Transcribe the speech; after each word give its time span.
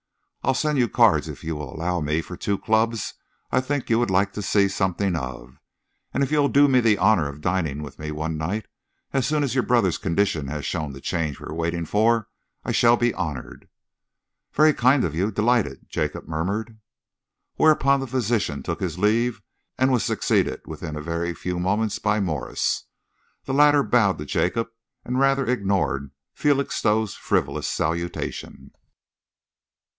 I'll 0.43 0.55
send 0.55 0.79
you 0.79 0.89
cards, 0.89 1.29
if 1.29 1.43
you 1.43 1.55
will 1.55 1.71
allow 1.75 1.99
me, 2.01 2.23
for 2.23 2.35
two 2.35 2.57
clubs 2.57 3.13
I 3.51 3.61
think 3.61 3.87
you 3.91 3.99
would 3.99 4.09
like 4.09 4.33
to 4.33 4.41
see 4.41 4.67
something 4.67 5.15
of, 5.15 5.59
and 6.11 6.23
if 6.23 6.31
you'll 6.31 6.49
do 6.49 6.67
me 6.67 6.79
the 6.79 6.97
honour 6.97 7.29
of 7.29 7.41
dining 7.41 7.83
with 7.83 7.99
me 7.99 8.09
one 8.09 8.35
night, 8.35 8.65
as 9.13 9.27
soon 9.27 9.43
as 9.43 9.53
your 9.53 9.63
brother's 9.63 9.99
condition 9.99 10.47
has 10.47 10.65
shown 10.65 10.93
the 10.93 11.01
change 11.01 11.39
we 11.39 11.45
are 11.45 11.53
waiting 11.53 11.85
for, 11.85 12.27
I 12.65 12.71
shall 12.71 12.97
be 12.97 13.13
honoured." 13.13 13.69
"Very 14.51 14.73
kind 14.73 15.03
of 15.03 15.13
you 15.13 15.29
delighted," 15.31 15.85
Jacob 15.87 16.27
murmured. 16.27 16.79
Whereupon 17.57 17.99
the 17.99 18.07
physician 18.07 18.63
took 18.63 18.79
his 18.79 18.97
leave 18.97 19.43
and 19.77 19.91
was 19.91 20.03
succeeded 20.03 20.61
within 20.65 20.95
a 20.95 21.01
very 21.03 21.35
few 21.35 21.59
moments 21.59 21.99
by 21.99 22.19
Morse. 22.19 22.85
The 23.45 23.53
latter 23.53 23.83
bowed 23.83 24.17
to 24.17 24.25
Jacob 24.25 24.69
and 25.05 25.19
rather 25.19 25.45
ignored 25.45 26.09
Felixstowe's 26.33 27.13
frivolous 27.13 27.67
salutation. 27.67 28.71